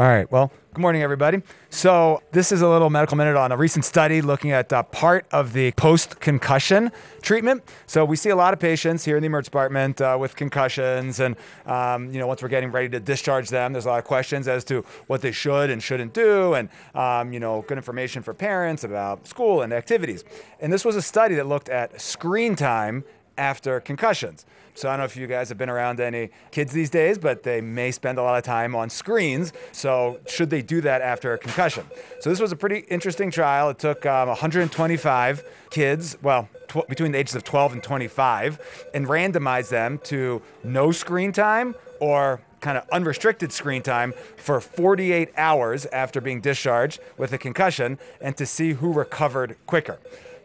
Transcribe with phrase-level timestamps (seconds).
[0.00, 0.32] All right.
[0.32, 1.42] Well, good morning, everybody.
[1.68, 5.26] So, this is a little medical minute on a recent study looking at uh, part
[5.30, 7.62] of the post concussion treatment.
[7.86, 11.20] So, we see a lot of patients here in the emergency department uh, with concussions.
[11.20, 14.06] And, um, you know, once we're getting ready to discharge them, there's a lot of
[14.06, 16.54] questions as to what they should and shouldn't do.
[16.54, 20.24] And, um, you know, good information for parents about school and activities.
[20.60, 23.04] And this was a study that looked at screen time
[23.36, 24.46] after concussions.
[24.74, 27.42] So I don't know if you guys have been around any kids these days, but
[27.42, 29.52] they may spend a lot of time on screens.
[29.72, 31.84] So should they do that after a concussion?
[32.20, 33.70] So this was a pretty interesting trial.
[33.70, 39.06] It took um, 125 kids, well, tw- between the ages of 12 and 25, and
[39.06, 45.86] randomized them to no screen time or kind of unrestricted screen time for 48 hours
[45.86, 49.98] after being discharged with a concussion and to see who recovered quicker.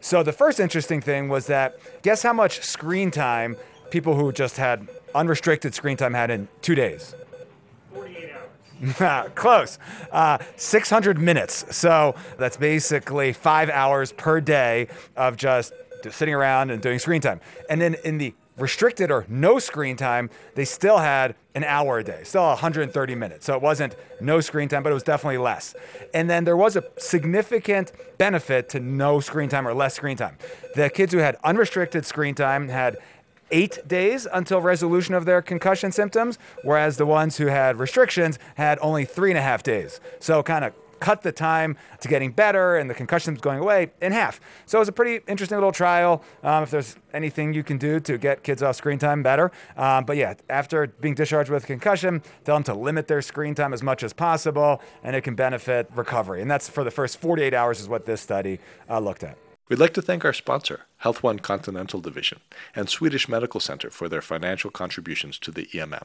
[0.06, 3.56] So the first interesting thing was that guess how much screen time
[3.90, 7.16] people who just had unrestricted screen time had in two days?
[7.92, 8.30] 48
[9.02, 9.30] hours.
[9.34, 9.80] Close.
[10.12, 11.76] Uh, 600 minutes.
[11.76, 15.72] So that's basically five hours per day of just
[16.08, 17.40] sitting around and doing screen time.
[17.68, 22.04] And then in the restricted or no screen time, they still had an hour a
[22.04, 23.46] day, still 130 minutes.
[23.46, 25.74] So it wasn't no screen time, but it was definitely less.
[26.14, 30.38] And then there was a significant benefit to no screen time or less screen time.
[30.74, 32.98] The kids who had unrestricted screen time had
[33.50, 38.78] eight days until resolution of their concussion symptoms, whereas the ones who had restrictions had
[38.82, 40.00] only three and a half days.
[40.18, 44.12] So kind of cut the time to getting better and the concussions going away in
[44.12, 44.40] half.
[44.66, 46.22] So it was a pretty interesting little trial.
[46.42, 49.50] Um, if there's anything you can do to get kids off screen time, better.
[49.76, 53.72] Um, but yeah, after being discharged with concussion, tell them to limit their screen time
[53.72, 56.42] as much as possible, and it can benefit recovery.
[56.42, 59.36] And that's for the first 48 hours, is what this study uh, looked at.
[59.68, 62.38] We'd like to thank our sponsor, Health One Continental Division,
[62.76, 66.04] and Swedish Medical Center for their financial contributions to the EMM.